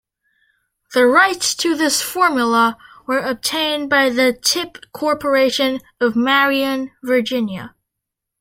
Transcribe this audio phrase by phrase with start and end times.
[0.95, 7.75] The rights to this formula were obtained by the Tip Corporation of Marion, Virginia.